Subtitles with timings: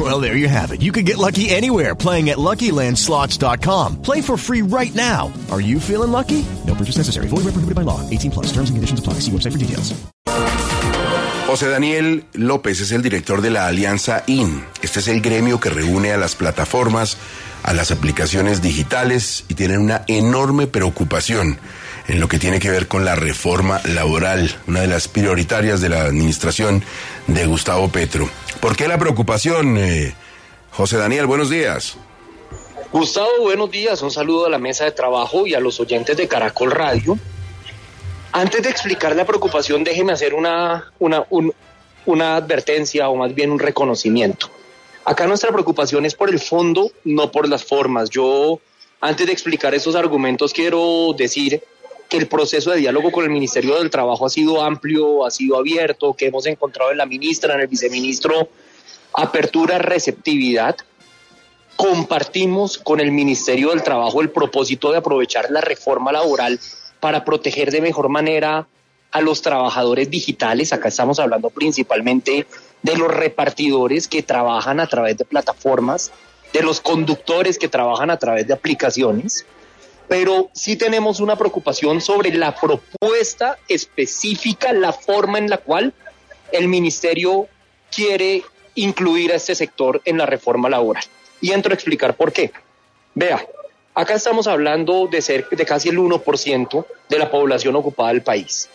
[0.00, 0.80] Well, there you have it.
[0.80, 4.00] You can get lucky anywhere playing at LuckyLandSlots.com.
[4.00, 5.30] Play for free right now.
[5.50, 6.42] Are you feeling lucky?
[6.66, 7.28] No purchase necessary.
[7.28, 8.00] Void where prohibited by law.
[8.08, 8.46] 18 plus.
[8.46, 9.20] Terms and conditions apply.
[9.20, 9.92] See website for details.
[11.46, 14.64] José Daniel López es el director de la Alianza IN.
[14.80, 17.18] Este es el gremio que reúne a las plataformas,
[17.64, 21.58] a las aplicaciones digitales y tienen una enorme preocupación
[22.06, 25.88] en lo que tiene que ver con la reforma laboral, una de las prioritarias de
[25.88, 26.82] la administración
[27.26, 28.30] de Gustavo Petro.
[28.60, 30.14] ¿Por qué la preocupación, eh,
[30.72, 31.26] José Daniel?
[31.26, 31.96] Buenos días.
[32.92, 34.02] Gustavo, buenos días.
[34.02, 37.18] Un saludo a la mesa de trabajo y a los oyentes de Caracol Radio.
[38.32, 41.52] Antes de explicar la preocupación, déjeme hacer una, una, un-
[42.06, 44.48] una advertencia o más bien un reconocimiento.
[45.04, 48.10] Acá nuestra preocupación es por el fondo, no por las formas.
[48.10, 48.60] Yo,
[49.00, 51.62] antes de explicar esos argumentos, quiero decir
[52.10, 55.56] que el proceso de diálogo con el Ministerio del Trabajo ha sido amplio, ha sido
[55.56, 58.48] abierto, que hemos encontrado en la ministra, en el viceministro,
[59.14, 60.76] apertura, receptividad.
[61.76, 66.58] Compartimos con el Ministerio del Trabajo el propósito de aprovechar la reforma laboral
[66.98, 68.66] para proteger de mejor manera
[69.12, 70.72] a los trabajadores digitales.
[70.72, 72.46] Acá estamos hablando principalmente
[72.82, 76.10] de los repartidores que trabajan a través de plataformas,
[76.52, 79.46] de los conductores que trabajan a través de aplicaciones.
[80.10, 85.94] Pero sí tenemos una preocupación sobre la propuesta específica, la forma en la cual
[86.50, 87.46] el ministerio
[87.94, 88.42] quiere
[88.74, 91.04] incluir a este sector en la reforma laboral.
[91.40, 92.50] Y entro a explicar por qué.
[93.14, 93.46] Vea,
[93.94, 98.68] acá estamos hablando de, ser, de casi el 1% de la población ocupada del país.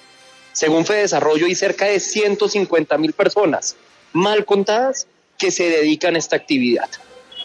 [0.53, 3.75] Según Fedesarrollo, hay cerca de 150 mil personas
[4.13, 5.05] mal contadas
[5.37, 6.89] que se dedican a esta actividad.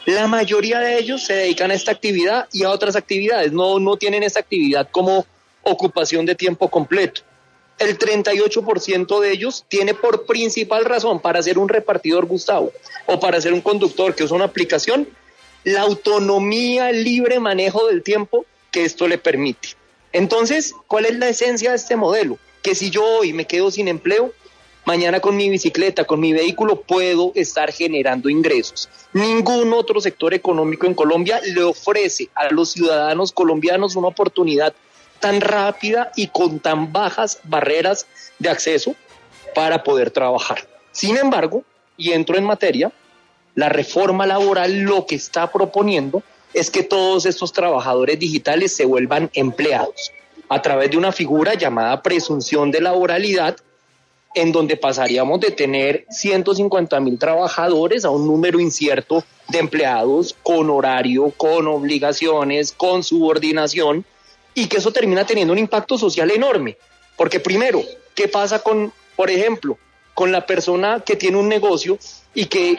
[0.06, 3.52] La mayoría de ellos se dedican a esta actividad y a otras actividades.
[3.52, 5.26] No, no tienen esta actividad como
[5.62, 7.22] ocupación de tiempo completo.
[7.78, 12.72] El 38% de ellos tiene por principal razón para ser un repartidor Gustavo
[13.06, 15.08] o para ser un conductor que usa una aplicación
[15.64, 19.70] la autonomía, el libre manejo del tiempo que esto le permite.
[20.12, 22.38] Entonces, ¿cuál es la esencia de este modelo?
[22.62, 24.32] Que si yo hoy me quedo sin empleo,
[24.84, 28.88] mañana con mi bicicleta, con mi vehículo, puedo estar generando ingresos.
[29.12, 34.74] Ningún otro sector económico en Colombia le ofrece a los ciudadanos colombianos una oportunidad
[35.20, 38.06] tan rápida y con tan bajas barreras
[38.38, 38.94] de acceso
[39.54, 40.66] para poder trabajar.
[40.92, 41.64] Sin embargo,
[41.96, 42.90] y entro en materia,
[43.54, 46.22] la reforma laboral lo que está proponiendo
[46.54, 50.12] es que todos estos trabajadores digitales se vuelvan empleados
[50.48, 53.56] a través de una figura llamada presunción de laboralidad,
[54.34, 60.70] en donde pasaríamos de tener 150 mil trabajadores a un número incierto de empleados con
[60.70, 64.04] horario, con obligaciones, con subordinación,
[64.54, 66.76] y que eso termina teniendo un impacto social enorme.
[67.16, 67.82] Porque primero,
[68.14, 69.78] ¿qué pasa con, por ejemplo,
[70.14, 71.98] con la persona que tiene un negocio
[72.34, 72.76] y que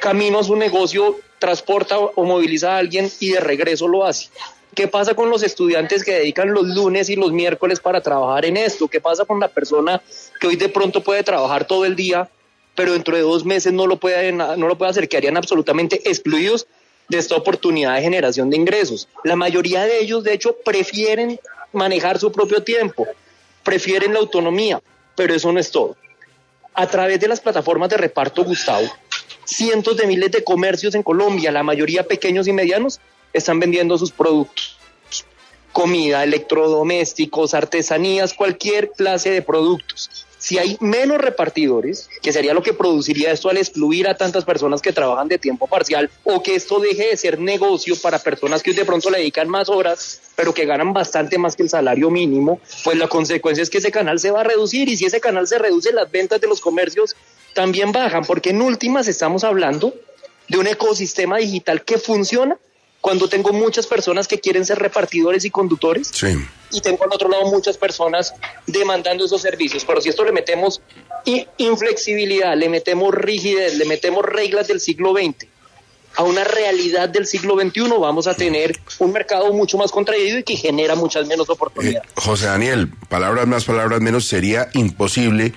[0.00, 4.28] camino a su negocio transporta o moviliza a alguien y de regreso lo hace?
[4.76, 8.58] ¿Qué pasa con los estudiantes que dedican los lunes y los miércoles para trabajar en
[8.58, 8.88] esto?
[8.88, 10.02] ¿Qué pasa con la persona
[10.38, 12.28] que hoy de pronto puede trabajar todo el día,
[12.74, 15.08] pero dentro de dos meses no lo puede, no lo puede hacer?
[15.08, 16.66] Quedarían absolutamente excluidos
[17.08, 19.08] de esta oportunidad de generación de ingresos.
[19.24, 21.40] La mayoría de ellos, de hecho, prefieren
[21.72, 23.06] manejar su propio tiempo,
[23.64, 24.82] prefieren la autonomía,
[25.14, 25.96] pero eso no es todo.
[26.74, 28.86] A través de las plataformas de reparto Gustavo,
[29.46, 33.00] cientos de miles de comercios en Colombia, la mayoría pequeños y medianos,
[33.36, 34.78] están vendiendo sus productos.
[35.72, 40.26] Comida, electrodomésticos, artesanías, cualquier clase de productos.
[40.38, 44.80] Si hay menos repartidores, que sería lo que produciría esto al excluir a tantas personas
[44.80, 48.72] que trabajan de tiempo parcial, o que esto deje de ser negocio para personas que
[48.72, 52.60] de pronto le dedican más horas, pero que ganan bastante más que el salario mínimo,
[52.84, 55.48] pues la consecuencia es que ese canal se va a reducir y si ese canal
[55.48, 57.16] se reduce, las ventas de los comercios
[57.52, 59.94] también bajan, porque en últimas estamos hablando
[60.48, 62.58] de un ecosistema digital que funciona
[63.06, 66.26] cuando tengo muchas personas que quieren ser repartidores y conductores Sí.
[66.72, 68.34] y tengo al otro lado muchas personas
[68.66, 69.84] demandando esos servicios.
[69.84, 70.80] Pero si esto le metemos
[71.56, 75.46] inflexibilidad, le metemos rigidez, le metemos reglas del siglo XX
[76.16, 80.42] a una realidad del siglo XXI, vamos a tener un mercado mucho más contraído y
[80.42, 82.10] que genera muchas menos Eh, oportunidades.
[82.16, 85.52] José Daniel, palabras más, palabras menos, sería imposible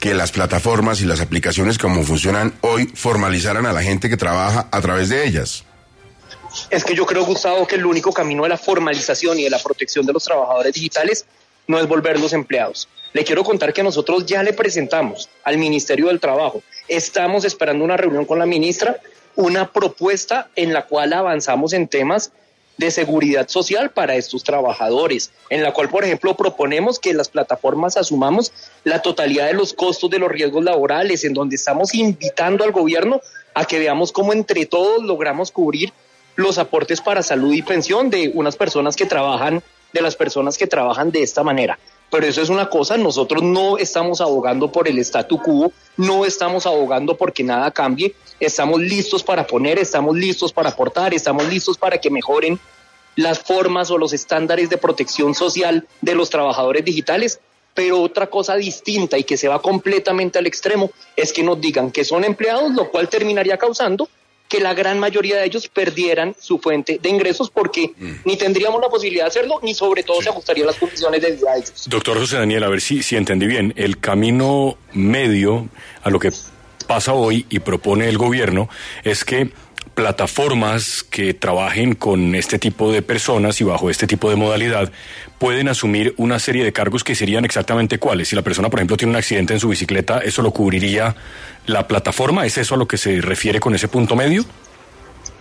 [0.00, 4.68] que las plataformas y las aplicaciones como funcionan hoy formalizaran a la gente que trabaja
[4.70, 5.64] a través de ellas.
[6.70, 9.58] Es que yo creo, Gustavo, que el único camino de la formalización y de la
[9.58, 11.26] protección de los trabajadores digitales
[11.66, 12.88] no es volverlos empleados.
[13.12, 17.96] Le quiero contar que nosotros ya le presentamos al Ministerio del Trabajo, estamos esperando una
[17.96, 19.00] reunión con la ministra,
[19.34, 22.30] una propuesta en la cual avanzamos en temas
[22.76, 27.96] de seguridad social para estos trabajadores, en la cual, por ejemplo, proponemos que las plataformas
[27.96, 28.52] asumamos
[28.84, 33.20] la totalidad de los costos de los riesgos laborales, en donde estamos invitando al gobierno
[33.54, 35.92] a que veamos cómo entre todos logramos cubrir
[36.40, 40.66] los aportes para salud y pensión de unas personas que trabajan, de las personas que
[40.66, 41.78] trabajan de esta manera.
[42.10, 46.66] Pero eso es una cosa, nosotros no estamos abogando por el statu quo, no estamos
[46.66, 51.98] abogando porque nada cambie, estamos listos para poner, estamos listos para aportar, estamos listos para
[51.98, 52.58] que mejoren
[53.14, 57.40] las formas o los estándares de protección social de los trabajadores digitales,
[57.74, 61.92] pero otra cosa distinta y que se va completamente al extremo es que nos digan
[61.92, 64.08] que son empleados, lo cual terminaría causando
[64.50, 68.12] que la gran mayoría de ellos perdieran su fuente de ingresos porque Mm.
[68.24, 71.52] ni tendríamos la posibilidad de hacerlo, ni sobre todo se ajustarían las condiciones de vida
[71.52, 71.84] de ellos.
[71.88, 73.72] Doctor José Daniel, a ver si, si entendí bien.
[73.76, 75.68] El camino medio
[76.02, 76.32] a lo que
[76.88, 78.68] pasa hoy y propone el gobierno
[79.04, 79.50] es que
[80.00, 84.90] plataformas que trabajen con este tipo de personas y bajo este tipo de modalidad
[85.38, 88.28] pueden asumir una serie de cargos que serían exactamente cuáles.
[88.28, 91.14] Si la persona, por ejemplo, tiene un accidente en su bicicleta, ¿eso lo cubriría
[91.66, 92.46] la plataforma?
[92.46, 94.46] ¿Es eso a lo que se refiere con ese punto medio?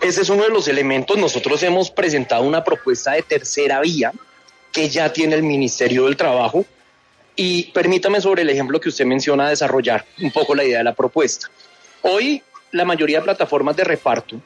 [0.02, 1.18] Ese es uno de los elementos.
[1.18, 4.12] Nosotros hemos presentado una propuesta de tercera vía
[4.74, 6.66] que ya tiene el Ministerio del Trabajo.
[7.38, 10.96] Y permítame sobre el ejemplo que usted menciona desarrollar un poco la idea de la
[10.96, 11.48] propuesta.
[12.02, 14.42] Hoy la mayoría de plataformas de reparto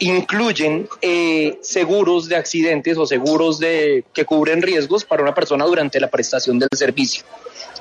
[0.00, 6.00] incluyen eh, seguros de accidentes o seguros de, que cubren riesgos para una persona durante
[6.00, 7.24] la prestación del servicio.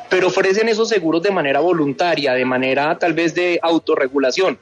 [0.09, 4.57] Pero ofrecen esos seguros de manera voluntaria, de manera tal vez de autorregulación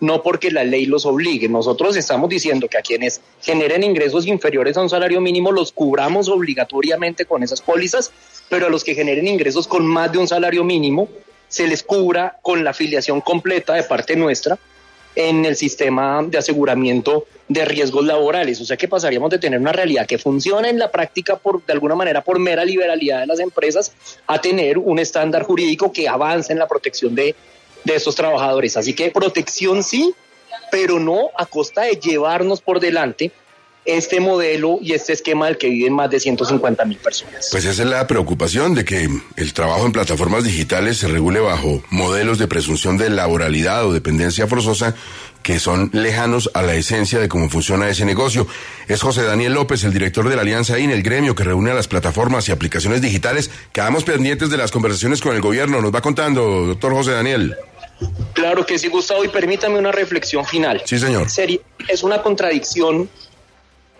[0.00, 1.48] no porque la ley los obligue.
[1.48, 6.28] Nosotros estamos diciendo que a quienes generen ingresos inferiores a un salario mínimo los cubramos
[6.28, 8.12] obligatoriamente con esas pólizas,
[8.48, 11.08] pero a los que generen ingresos con más de un salario mínimo
[11.48, 14.58] se les cubra con la afiliación completa de parte nuestra
[15.14, 18.60] en el sistema de aseguramiento de riesgos laborales.
[18.60, 21.72] O sea que pasaríamos de tener una realidad que funciona en la práctica por de
[21.72, 23.92] alguna manera por mera liberalidad de las empresas
[24.26, 27.34] a tener un estándar jurídico que avance en la protección de
[27.84, 28.76] de trabajadores.
[28.76, 30.14] Así que protección sí,
[30.70, 33.32] pero no a costa de llevarnos por delante
[33.88, 37.48] este modelo y este esquema del que viven más de 150 mil personas.
[37.50, 41.82] Pues esa es la preocupación de que el trabajo en plataformas digitales se regule bajo
[41.90, 44.94] modelos de presunción de laboralidad o dependencia forzosa
[45.42, 48.46] que son lejanos a la esencia de cómo funciona ese negocio.
[48.86, 51.74] Es José Daniel López, el director de la Alianza IN, el gremio que reúne a
[51.74, 53.50] las plataformas y aplicaciones digitales.
[53.72, 55.80] Quedamos pendientes de las conversaciones con el gobierno.
[55.80, 57.56] Nos va contando, doctor José Daniel.
[58.32, 60.82] Claro que sí, Gustavo, y permítame una reflexión final.
[60.84, 61.28] Sí, señor.
[61.30, 63.08] Sería, es una contradicción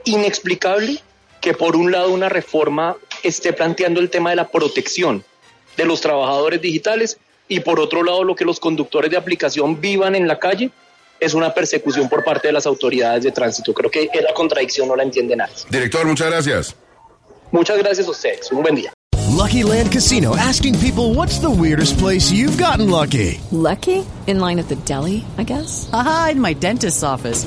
[0.04, 1.00] inexplicable
[1.40, 5.24] que por un lado una reforma esté planteando el tema de la protección
[5.76, 7.18] de los trabajadores digitales
[7.48, 10.70] y por otro lado lo que los conductores de aplicación vivan en la calle
[11.20, 13.72] es una persecución por parte de las autoridades de tránsito.
[13.74, 15.54] Creo que esa contradicción no la entiende nadie.
[15.70, 16.76] Director, muchas gracias.
[17.50, 18.52] Muchas gracias a ustedes.
[18.52, 18.92] Un buen día.
[19.38, 23.40] Lucky Land Casino asking people what's the weirdest place you've gotten lucky?
[23.52, 24.04] Lucky?
[24.26, 25.88] In line at the deli, I guess?
[25.92, 27.46] Aha, in my dentist's office.